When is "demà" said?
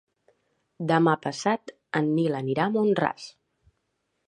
0.91-1.13